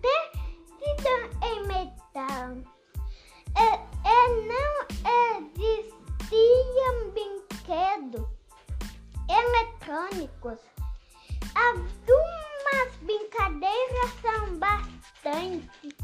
[0.00, 2.56] tecido em metal.
[3.56, 3.68] E,
[4.04, 4.72] e não
[5.56, 8.28] existiam brinquedos
[9.28, 10.60] eletrônicos.
[11.56, 15.96] Algumas brincadeiras são bastante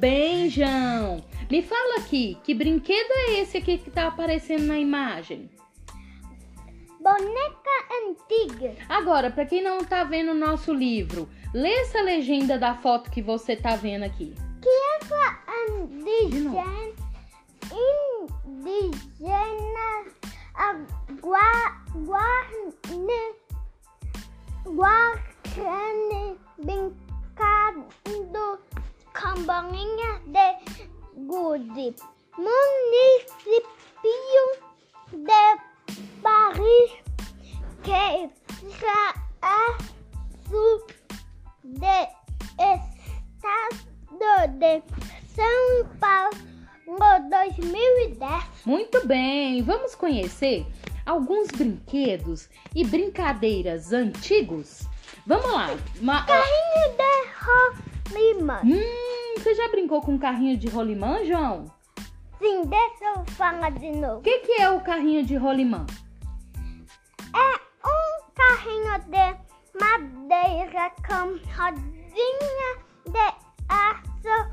[0.00, 1.22] bem, João.
[1.50, 5.50] Me fala aqui, que brinquedo é esse aqui que tá aparecendo na imagem?
[6.98, 7.70] Boneca
[8.02, 8.74] antiga.
[8.88, 13.20] Agora, para quem não tá vendo o nosso livro, lê essa legenda da foto que
[13.20, 14.34] você tá vendo aqui.
[14.62, 16.64] Criança indígena,
[18.46, 20.06] indígena
[20.54, 20.74] a
[21.20, 22.72] gua, guarne,
[26.64, 27.09] com
[29.44, 30.56] bolinhas de
[31.26, 31.94] gude.
[32.36, 33.64] Município
[35.12, 35.60] de
[36.22, 36.90] Paris
[37.82, 38.30] que
[38.80, 39.76] já é
[40.48, 40.86] sul
[41.64, 42.08] de
[42.58, 43.78] estado
[44.58, 44.82] de
[45.34, 46.36] São Paulo
[47.30, 48.44] 2010.
[48.66, 50.66] Muito bem, vamos conhecer
[51.06, 54.82] alguns brinquedos e brincadeiras antigos?
[55.26, 55.68] Vamos lá.
[56.26, 58.60] Carrinho de rolimã.
[58.64, 61.64] Hum, você já brincou com carrinho de rolimã, João?
[62.38, 64.22] Sim, deixa eu falar de O novo.
[64.22, 65.86] que, que é o carrinho de rolimã?
[67.34, 72.70] É um carrinho de madeira com rodinha
[73.06, 73.34] de
[73.68, 74.50] aço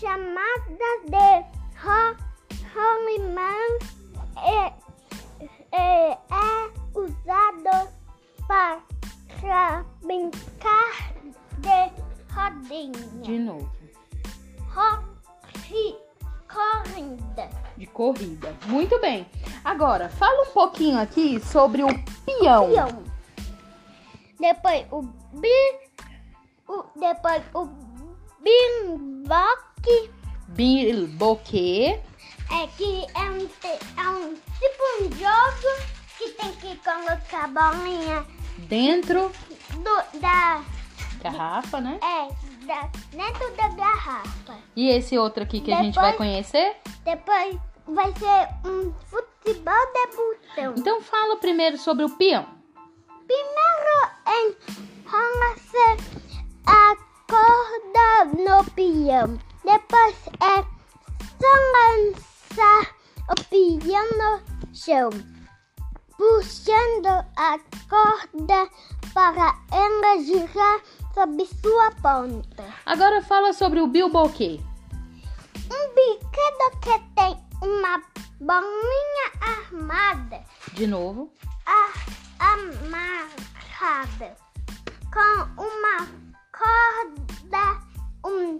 [0.00, 1.44] chamada de
[1.80, 2.16] ro
[2.74, 3.52] rolimã
[4.36, 4.72] e,
[5.42, 5.46] e
[5.76, 7.88] é usado
[8.46, 11.12] para brincar
[11.58, 12.07] de
[12.68, 13.22] rodinha.
[13.22, 13.70] De novo,
[14.70, 15.08] Ro-
[16.48, 17.48] corrida.
[17.76, 18.54] de corrida.
[18.66, 19.26] Muito bem.
[19.64, 21.88] Agora, fala um pouquinho aqui sobre o
[22.24, 22.70] peão.
[22.70, 23.04] Peão.
[24.40, 25.48] Depois o bi,
[26.68, 27.68] o, depois o
[28.40, 30.10] bimboque,
[30.48, 32.00] Bilboquê.
[32.50, 33.48] é que é um,
[34.00, 35.82] é um tipo um jogo
[36.16, 38.24] que tem que colocar a bolinha
[38.68, 39.30] Dentro
[39.72, 40.62] do, da,
[41.22, 41.98] garrafa, né?
[42.02, 42.28] é,
[42.68, 44.56] da, dentro da garrafa.
[44.76, 46.76] E esse outro aqui que a gente vai Depois- conhecer?
[47.04, 47.56] Depois
[47.86, 50.74] vai ser um futebol de botão.
[50.76, 52.46] Então fala primeiro sobre o peão.
[53.26, 54.48] Primeiro
[55.06, 56.02] enrola-se
[56.66, 56.96] a
[57.26, 59.38] corda no peão.
[59.64, 60.62] Depois é
[61.40, 62.94] só lançar
[63.30, 65.10] o peão no chão,
[66.18, 67.06] puxando
[67.36, 67.58] a
[67.88, 68.68] corda
[69.14, 70.80] para ela girar
[71.14, 72.64] sob sua ponta.
[72.84, 74.60] Agora fala sobre o bilboquê.
[75.70, 78.02] Um brinquedo que tem uma
[78.40, 81.32] bolinha armada De novo.
[81.66, 81.92] a-
[82.52, 84.36] amarrada
[85.12, 86.06] com uma
[86.52, 87.80] corda,
[88.26, 88.56] um,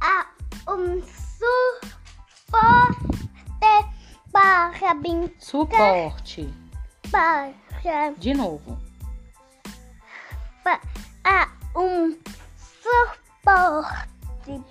[0.00, 0.26] a,
[0.72, 1.02] um
[1.40, 2.80] suporte
[4.32, 6.54] para brincar, Suporte.
[7.10, 7.52] Para,
[8.18, 8.78] De novo.
[10.64, 10.80] pa-
[11.24, 11.48] a,
[11.78, 12.16] um
[12.82, 14.08] suporte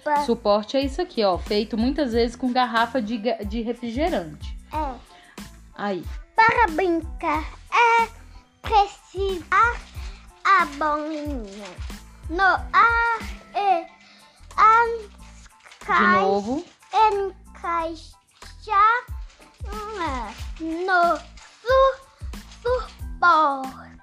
[0.03, 1.38] para, Suporte é isso aqui, ó.
[1.38, 4.57] Feito muitas vezes com garrafa de, de refrigerante.
[4.73, 4.95] é,
[5.75, 6.03] Aí.
[6.35, 8.07] para brincar é
[8.61, 9.77] precisar
[10.44, 11.67] a bolinha
[12.29, 13.19] no ar
[13.56, 13.85] e
[15.88, 16.65] De novo.
[16.94, 18.00] encaixar
[19.68, 20.29] ah, no
[23.19, 24.00] su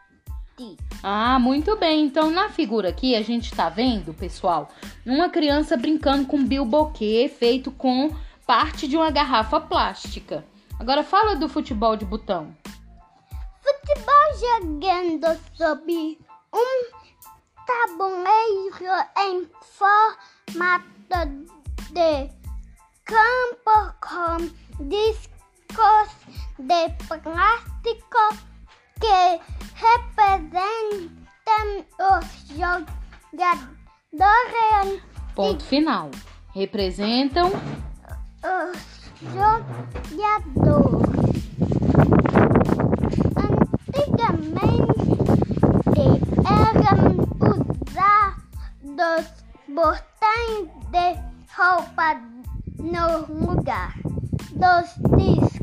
[0.56, 0.76] suporte.
[1.02, 2.04] Ah, muito bem.
[2.04, 4.68] Então, na figura aqui, a gente tá vendo, pessoal,
[5.04, 8.10] uma criança brincando com bilboquê feito com
[8.46, 10.44] parte de uma garrafa plástica.
[10.78, 12.54] Agora fala do futebol de botão.
[13.62, 16.18] Futebol jogando sob
[16.54, 16.96] um
[17.66, 20.86] tabuleiro em formato
[21.90, 22.30] de
[23.04, 26.10] campo com discos
[26.58, 28.55] de plástico
[29.00, 29.40] que
[29.75, 31.66] representam
[32.00, 32.26] os
[32.56, 33.87] jogadores
[35.37, 36.10] Ponto final.
[36.54, 37.52] Representam
[38.43, 38.78] os
[39.34, 41.06] jogadores.
[43.87, 44.66] Antigamente
[46.46, 46.99] eram
[48.81, 49.26] usados
[49.69, 51.06] botões de
[51.54, 52.08] roupa
[52.78, 53.92] no lugar
[54.54, 54.87] dos
[55.19, 55.55] discos.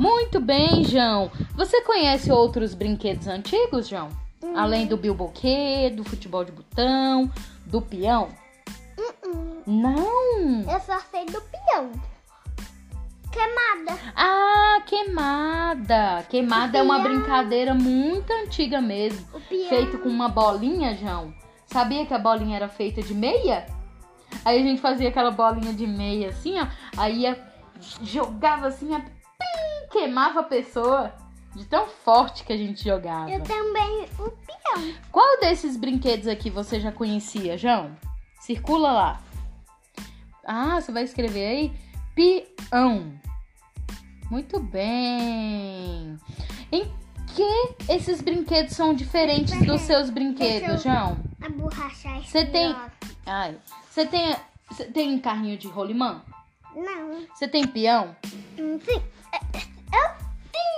[0.00, 1.30] Muito bem, João.
[1.54, 4.08] Você conhece outros brinquedos antigos, João?
[4.56, 7.30] Além do bilboquê, do futebol de botão,
[7.66, 8.28] do peão?
[8.98, 9.62] Uh-uh.
[9.66, 10.62] Não!
[10.62, 11.92] Eu só sei do peão.
[13.30, 14.00] Queimada.
[14.16, 16.24] Ah, queimada!
[16.30, 19.26] Queimada é uma brincadeira muito antiga mesmo.
[19.34, 19.68] O peão.
[19.68, 21.34] Feito com uma bolinha, João.
[21.66, 23.66] Sabia que a bolinha era feita de meia?
[24.46, 26.66] Aí a gente fazia aquela bolinha de meia assim, ó.
[26.96, 27.36] Aí
[28.02, 29.19] jogava assim, a...
[29.90, 31.12] queimava a pessoa.
[31.54, 33.28] De tão forte que a gente jogava.
[33.28, 34.94] Eu também o peão.
[35.10, 37.90] Qual desses brinquedos aqui você já conhecia, João?
[38.40, 39.20] Circula lá.
[40.44, 41.72] Ah, você vai escrever aí?
[42.14, 43.12] Peão.
[44.30, 46.16] Muito bem.
[46.70, 46.84] Em
[47.34, 51.18] que esses brinquedos são diferentes dos seus brinquedos, João?
[51.42, 52.76] A borracha é Você tem-.
[53.26, 53.56] Ai,
[53.88, 54.36] você tem,
[54.70, 56.22] você tem carrinho de rolimã?
[56.76, 57.26] Não.
[57.34, 58.14] Você tem peão?
[58.56, 59.02] Sim.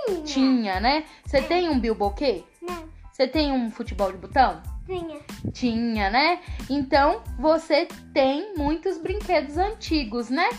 [0.05, 0.23] Tinha.
[0.23, 1.05] Tinha, né?
[1.25, 2.43] Você tem um bilboquê?
[2.61, 2.87] Não.
[3.11, 4.61] Você tem um futebol de botão?
[4.85, 5.19] Tinha.
[5.51, 6.41] Tinha, né?
[6.69, 10.49] Então você tem muitos brinquedos antigos, né?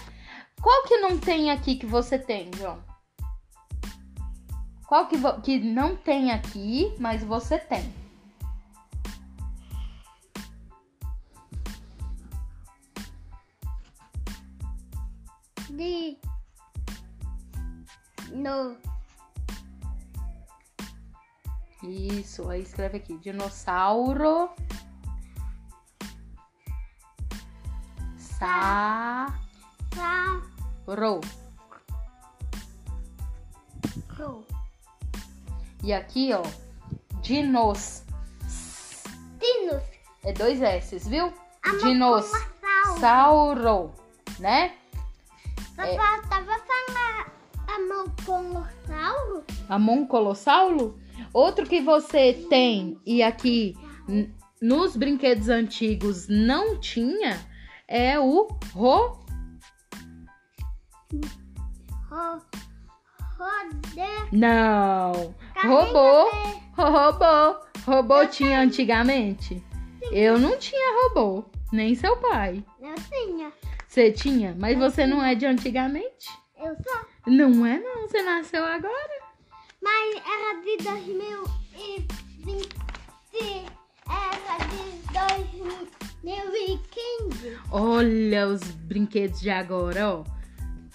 [0.62, 2.82] Qual que não tem aqui que você tem, João?
[4.86, 7.92] Qual que, que não tem aqui, mas você tem?
[15.70, 16.16] De.
[18.32, 18.93] No.
[21.84, 24.48] Isso, aí escreve aqui: dinossauro.
[28.16, 29.26] Sa.
[29.94, 30.42] Sa.
[30.86, 31.20] Ro.
[34.16, 34.44] Ro.
[35.82, 36.42] E aqui, ó,
[37.20, 38.02] dinos.
[39.38, 39.82] Dinos.
[40.22, 41.26] É dois S, viu?
[41.62, 41.82] A Dinos.
[41.84, 43.00] Dinossauro.
[43.00, 43.94] Sauro,
[44.38, 44.74] né?
[45.76, 45.96] Só É.
[45.96, 47.32] faltava falar
[49.68, 51.03] a Moconossauro.
[51.32, 53.76] Outro que você tem e aqui
[54.60, 57.38] nos brinquedos antigos não tinha
[57.88, 59.24] é o ro.
[64.32, 65.34] Não.
[65.62, 66.30] Robô.
[66.76, 67.64] Robô.
[67.86, 69.62] Robô tinha antigamente?
[70.10, 72.64] Eu não tinha robô, nem seu pai.
[72.80, 73.52] Eu tinha.
[73.86, 76.28] Você tinha, mas você não é de antigamente?
[76.58, 77.06] Eu só.
[77.26, 79.23] Não é não, você nasceu agora.
[79.84, 82.08] Mas era de 2020.
[84.08, 84.82] Era de
[86.22, 87.58] 2015.
[87.70, 90.24] Olha os brinquedos de agora, ó.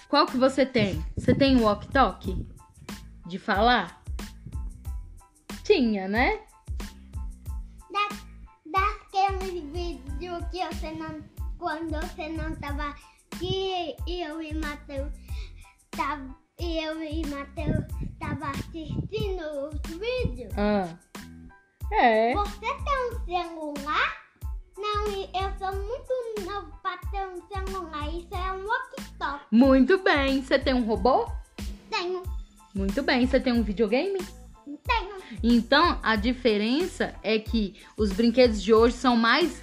[0.08, 1.06] Qual que você tem?
[1.16, 2.48] Você tem o walkie-talkie?
[3.28, 4.02] De falar?
[5.64, 6.40] Tinha, né?
[7.92, 8.10] Da,
[8.66, 11.24] daquele vídeo que você não.
[11.60, 12.96] Quando você não tava
[13.36, 15.12] aqui, eu e Matheus.
[15.92, 17.99] Tava, eu e Matheus
[18.30, 19.42] tava assistindo
[19.72, 20.54] os vídeos.
[20.58, 20.88] Ah.
[21.92, 22.34] É.
[22.34, 24.18] Você tem um celular?
[24.78, 28.08] Não, eu sou muito novo pra ter um celular.
[28.14, 29.46] Isso é um walkie-talkie.
[29.52, 30.42] Muito bem.
[30.44, 31.28] Você tem um robô?
[31.90, 32.24] Tenho,
[32.76, 33.26] Muito bem.
[33.26, 34.20] Você tem um videogame?
[34.84, 35.16] tenho.
[35.44, 39.62] Então, a diferença é que os brinquedos de hoje são mais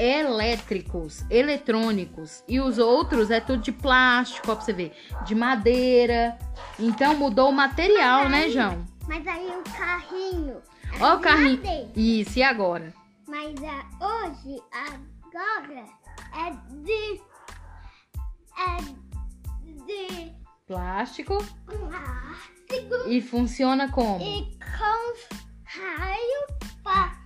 [0.00, 2.42] elétricos, eletrônicos.
[2.48, 4.92] E os outros é tudo de plástico, ó, pra você ver.
[5.24, 6.38] De madeira.
[6.78, 8.84] Então, mudou o material, né, João?
[9.06, 10.62] Mas aí o carrinho.
[10.98, 11.56] é Ó o carrinho.
[11.56, 11.90] madeira.
[11.94, 12.94] Isso, e agora?
[13.28, 15.84] Mas ah, hoje, agora,
[16.34, 16.50] é
[16.82, 17.20] de.
[18.58, 19.00] É
[19.86, 20.32] de
[20.66, 21.38] Plástico.
[21.66, 24.22] plástico E funciona como?
[24.22, 25.14] e com
[25.64, 26.46] raio
[26.82, 27.20] para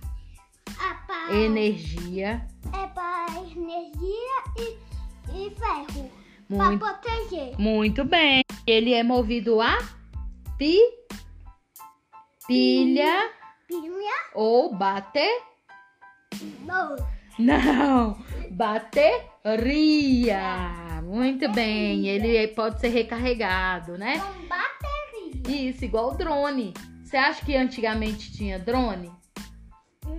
[1.31, 2.47] Energia.
[3.71, 4.77] É energia e,
[5.33, 6.11] e ferro.
[6.55, 7.59] Para proteger.
[7.59, 8.43] muito bem.
[8.67, 9.77] Ele é movido a
[10.57, 10.79] pi,
[12.47, 13.31] pilha
[13.67, 15.41] Pilha ou bater.
[16.61, 16.95] no.
[17.39, 18.15] Não,
[18.51, 20.39] bateria.
[21.03, 22.07] Muito bem.
[22.07, 24.19] Ele pode ser recarregado, né?
[24.19, 25.69] Com bateria.
[25.69, 26.73] Isso, igual o drone.
[27.03, 29.11] Você acha que antigamente tinha drone?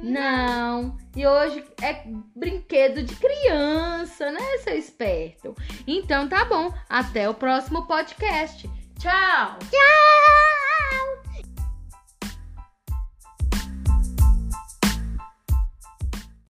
[0.07, 0.97] Não.
[1.17, 5.55] E hoje é brinquedo de criança, né, seu esperto?
[5.87, 6.73] Então tá bom.
[6.89, 8.71] Até o próximo podcast.
[8.99, 9.59] Tchau!
[9.71, 11.26] Tchau!